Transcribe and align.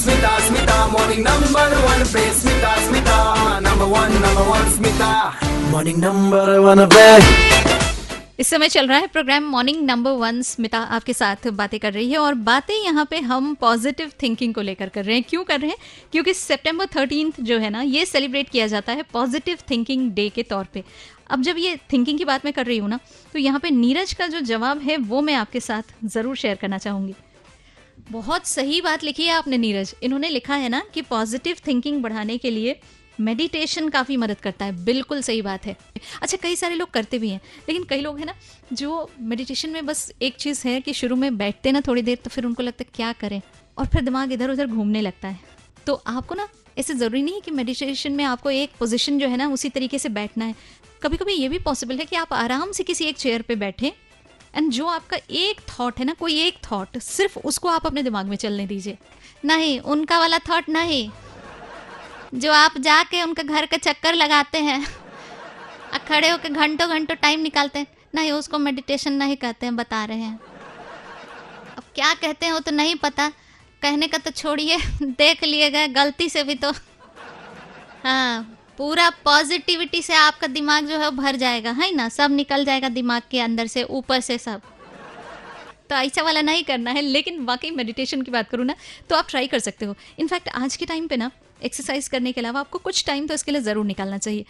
Smita, 0.00 0.28
Smita, 0.44 0.76
morning 0.90 1.22
number 1.22 1.64
one 1.86 2.02
पे 2.10 2.20
Smita, 2.36 2.68
Smita, 2.84 3.16
number 3.60 3.86
one, 3.86 4.12
number 4.22 4.44
one, 4.50 4.68
Smita, 4.76 5.08
morning 5.72 6.00
number 6.00 6.62
one 6.62 6.86
पे 6.94 7.02
इस 8.40 8.48
समय 8.48 8.68
चल 8.68 8.86
रहा 8.88 8.98
है 8.98 9.06
programme 9.06 9.50
morning 9.50 9.84
number 9.86 10.10
one 10.20 10.40
Smita 10.42 10.78
आपके 10.96 11.12
साथ 11.12 11.48
बातें 11.54 11.78
कर 11.80 11.92
रही 11.92 12.10
है 12.10 12.18
और 12.18 12.34
बातें 12.48 12.74
यहाँ 12.74 13.04
पे 13.10 13.18
हम 13.20 13.54
पॉजिटिव 13.60 14.12
थिंकिंग 14.22 14.54
को 14.54 14.60
लेकर 14.60 14.88
कर 14.88 15.04
रहे 15.04 15.16
हैं। 15.16 15.24
क्यों 15.28 15.44
कर 15.44 15.60
रहे 15.60 15.70
हैं? 15.70 15.78
क्योंकि 16.12 16.34
सितंबर 16.34 16.86
थर्टीन 16.96 17.32
जो 17.40 17.58
है 17.58 17.70
ना 17.70 17.82
ये 17.82 18.06
सेलिब्रेट 18.06 18.48
किया 18.50 18.66
जाता 18.66 18.92
है 18.92 19.02
पॉजिटिव 19.12 19.58
थिंकिंग 19.70 20.10
डे 20.12 20.28
के 20.28 20.42
तौर 20.42 20.66
पे। 20.74 20.84
अब 21.30 21.42
जब 21.42 21.58
ये 21.58 21.78
थिंकिंग 21.92 22.18
की 22.18 22.24
बात 22.24 22.44
मैं 22.44 22.54
कर 22.54 22.66
रही 22.66 22.78
हूँ 22.78 22.88
ना 22.90 22.98
तो 23.32 23.38
यहाँ 23.38 23.60
पे 23.60 23.70
नीरज 23.70 24.12
का 24.12 24.26
जो 24.26 24.40
जवाब 24.52 24.78
है 24.82 24.96
वो 24.96 25.20
मैं 25.20 25.34
आपके 25.34 25.60
साथ 25.60 25.94
ज़रूर 26.06 26.36
शेयर 26.36 26.56
करना 26.60 26.78
चाहूँगी। 26.78 27.14
बहुत 28.10 28.46
सही 28.46 28.80
बात 28.80 29.04
लिखी 29.04 29.24
है 29.24 29.32
आपने, 29.32 29.58
नीरज। 29.58 29.94
इन्होंने 30.02 30.28
लिखा 30.28 30.54
है 30.54 30.68
ना 30.68 30.82
कि 30.94 31.02
पॉजिटिव 31.02 31.56
थिंकिंग 31.66 32.02
बढ़ाने 32.02 32.38
के 32.38 32.50
लिए 32.50 32.78
मेडिटेशन 33.18 33.88
काफ़ी 33.88 34.16
मदद 34.16 34.40
करता 34.40 34.64
है। 34.64 34.84
बिल्कुल 34.84 35.20
सही 35.22 35.42
बात 35.42 35.66
है। 35.66 35.76
अच्छा 36.22 36.36
कई 36.36 36.56
सारे 36.56 36.74
लोग 36.74 36.90
करते 36.90 37.18
भी 37.18 37.30
हैं, 37.30 37.40
लेकिन 37.68 37.84
कई 37.84 38.00
लोग 38.00 38.18
हैं 38.18 38.26
ना, 38.26 38.34
जो 38.72 39.10
मेडिटेशन 39.20 39.70
में 39.70 39.86
बस 39.86 40.12
एक 40.22 40.36
चीज़ 40.36 40.66
है 40.68 40.80
कि 40.80 40.92
शुरू 40.92 41.16
में 41.16 41.36
बैठते 41.36 41.72
ना 41.72 41.80
थोड़ी 41.80 42.02
देर 42.02 42.18
तो 42.24 42.30
फिर 42.30 42.44
उनको 42.44 42.62
लगता 42.62 42.84
है, 42.84 42.90
क्या 42.94 43.12
करें? 43.12 43.40
और 43.78 43.86
फिर 43.86 44.02
दिमाग 44.02 44.32
इधर 44.32 44.50
उधर 44.50 44.66
घूमने 44.66 45.00
लगता 45.00 45.28
है। 45.28 45.40
तो 45.86 45.94
आपको 46.06 46.34
ना, 46.34 46.48
ऐसे 46.78 46.94
ज़रूरी 46.94 47.22
नहीं 47.22 47.34
है 47.34 47.40
कि 47.40 47.50
मेडिटेशन 47.50 48.12
में 48.12 48.24
आपको 48.24 48.50
एक 48.50 48.70
पोजिशन 48.78 49.18
जो 49.18 49.28
है 49.28 49.36
ना, 49.36 49.48
उसी 49.48 49.68
तरीके 49.68 49.98
से 49.98 50.08
बैठना 50.08 50.44
है। 50.44 50.54
कभी 51.02 51.16
कभी 51.16 51.32
ये 51.32 51.48
भी 51.48 51.58
पॉसिबल 51.58 51.98
है 51.98 52.04
कि 52.04 52.16
आप 52.16 52.32
आराम 52.32 52.72
से 52.72 52.84
किसी 52.84 53.04
एक 53.04 53.16
चेयर 53.16 53.42
पर 53.42 53.54
बैठें 53.54 53.90
एंड 54.54 54.72
जो 54.72 54.86
आपका 54.86 55.16
एक 55.30 55.60
थॉट 55.60 55.98
है 55.98 56.04
ना, 56.04 56.12
कोई 56.12 56.40
एक 56.40 56.58
थॉट 56.72 56.98
सिर्फ़ 56.98 57.38
उसको 57.38 57.68
आप 57.68 57.86
अपने 57.86 58.02
दिमाग 58.02 58.26
में 58.26 58.36
चलने 58.36 58.66
दीजिए। 58.66 58.98
नहीं, 59.44 59.80
उनका 59.80 60.18
वाला 60.18 60.38
थॉट 60.38 60.68
नहीं। 60.68 61.10
जो 62.34 62.52
आप 62.52 62.78
जाके 62.78 63.22
उनके 63.22 63.42
घर 63.42 63.66
का 63.66 63.76
चक्कर 63.76 64.14
लगाते 64.14 64.58
हैं 64.58 64.86
और 65.92 65.98
खड़े 65.98 66.28
होकर 66.28 66.48
घंटों 66.48 66.88
घंटों 66.88 67.14
टाइम 67.14 67.40
निकालते 67.40 67.78
हैं, 67.78 67.86
नहीं, 68.14 68.32
उसको 68.32 68.58
मेडिटेशन 68.58 69.12
नहीं 69.12 69.36
कहते 69.36 69.66
हैं, 69.66 69.76
बता 69.76 70.04
रहे 70.04 70.18
हैं। 70.18 70.40
अब 71.76 71.82
क्या 71.94 72.14
कहते 72.14 72.46
हैं 72.46 72.52
वो 72.52 72.60
तो 72.60 72.70
नहीं 72.70 72.94
पता। 72.94 73.28
कहने 73.82 74.08
का 74.08 74.18
तो 74.18 74.30
छोड़िए, 74.30 74.78
देख 75.02 75.44
लिए 75.44 75.70
गए, 75.70 75.88
गलती 75.88 76.28
से 76.28 76.44
भी 76.44 76.54
तो। 76.54 76.72
हाँ। 78.04 78.56
पूरा 78.80 79.08
पॉजिटिविटी 79.24 80.00
से 80.02 80.14
आपका 80.14 80.46
दिमाग 80.46 80.86
जो 80.86 80.98
है 80.98 81.10
भर 81.10 81.36
जाएगा, 81.36 81.70
है 81.72 81.90
ना? 81.94 82.08
सब 82.08 82.30
निकल 82.30 82.64
जाएगा 82.64 82.88
दिमाग 82.88 83.22
के 83.30 83.40
अंदर 83.40 83.66
से, 83.66 83.82
ऊपर 83.82 84.20
से 84.20 84.36
सब। 84.38 84.60
तो 85.90 85.94
ऐसा 85.96 86.22
वाला 86.22 86.42
नहीं 86.42 86.62
करना 86.64 86.90
है, 86.90 87.02
लेकिन 87.02 87.44
वाकई 87.44 87.70
मेडिटेशन 87.70 88.22
की 88.22 88.30
बात 88.30 88.48
करूँ 88.50 88.64
ना 88.66 88.74
तो 89.10 89.16
आप 89.16 89.28
ट्राई 89.30 89.46
कर 89.46 89.58
सकते 89.58 89.86
हो। 89.86 89.94
इनफैक्ट 90.18 90.48
आज 90.50 90.76
के 90.76 90.86
टाइम 90.86 91.06
पे 91.06 91.16
ना 91.16 91.30
एक्सरसाइज 91.62 92.08
करने 92.08 92.32
के 92.32 92.40
अलावा 92.40 92.60
आपको 92.60 92.78
कुछ 92.78 93.04
टाइम 93.06 93.26
तो 93.26 93.34
इसके 93.34 93.52
लिए 93.52 93.60
ज़रूर 93.60 93.86
निकालना 93.86 94.18
चाहिए। 94.18 94.44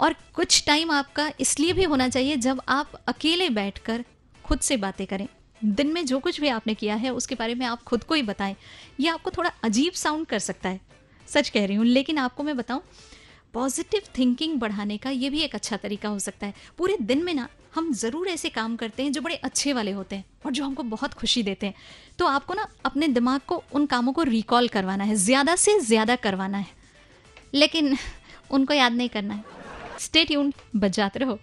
और 0.00 0.14
कुछ 0.34 0.62
टाइम 0.66 0.90
आपका 0.90 1.30
इसलिए 1.40 1.72
भी 1.72 1.84
होना 1.84 2.08
चाहिए 2.08 2.36
जब 2.38 2.62
आप 2.70 3.00
अकेले 3.08 3.48
बैठकर 3.52 4.04
खुद 4.44 4.60
से 4.60 4.76
बातें 4.78 5.06
करें। 5.06 5.26
दिन 5.60 5.92
में 5.92 6.04
जो 6.06 6.18
कुछ 6.20 6.40
भी 6.40 6.48
आपने 6.50 6.74
किया 6.74 6.94
है, 6.96 7.10
उसके 7.12 7.34
बारे 7.34 7.54
में 7.54 7.66
आप 7.66 7.82
खुद 7.82 8.04
को 8.04 8.14
ही 8.14 8.22
बताएँ। 8.24 8.56
ये 9.00 9.08
आपको 9.08 9.30
थोड़ा 9.30 9.52
अजीब 9.64 9.92
साउंड 9.94 10.26
कर 10.26 10.38
सकता 10.40 10.68
है। 10.68 10.80
सच 11.28 11.48
कह 11.48 11.66
रही 11.66 11.76
हूँ, 11.76 11.86
लेकिन 11.86 12.18
आपको 12.18 12.42
मैं 12.42 12.56
बताऊँ 12.56 12.82
पॉजिटिव 13.54 14.02
थिंकिंग 14.18 14.58
बढ़ाने 14.60 14.96
का 14.98 15.10
ये 15.10 15.30
भी 15.30 15.40
एक 15.40 15.54
अच्छा 15.54 15.76
तरीका 15.76 16.08
हो 16.08 16.18
सकता 16.18 16.46
है। 16.46 16.54
पूरे 16.78 16.96
दिन 17.02 17.24
में 17.24 17.32
ना, 17.34 17.48
हम 17.74 17.92
ज़रूर 17.92 18.28
ऐसे 18.28 18.48
काम 18.48 18.76
करते 18.76 19.02
हैं 19.02 19.12
जो 19.12 19.20
बड़े 19.20 19.34
अच्छे 19.34 19.72
वाले 19.72 19.90
होते 19.90 20.16
हैं 20.16 20.24
और 20.46 20.52
जो 20.52 20.64
हमको 20.64 20.82
बहुत 20.82 21.14
खुशी 21.14 21.42
देते 21.42 21.66
हैं। 21.66 21.74
तो 22.18 22.26
आपको 22.26 22.54
ना, 22.54 22.66
अपने 22.84 23.08
दिमाग 23.08 23.40
को 23.46 23.62
उन 23.72 23.86
कामों 23.86 24.12
को 24.12 24.22
रिकॉल 24.22 24.68
करवाना 24.68 25.04
है, 25.04 25.14
ज़्यादा 25.14 25.56
से 25.56 25.78
ज़्यादा 25.80 26.16
करवाना 26.16 26.58
है। 26.58 26.66
लेकिन, 27.54 27.96
उनको 28.50 28.74
याद 28.74 28.92
नहीं 28.92 29.08
करना 29.08 29.34
है। 29.34 29.44
स्टेट 29.98 30.30
यून 30.30 30.52
बजाते 30.76 31.18
रहो। 31.18 31.38